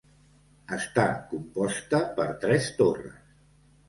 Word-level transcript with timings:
Està 0.77 1.03
composta 1.33 1.99
per 2.15 2.25
tres 2.45 2.71
torres. 2.81 3.21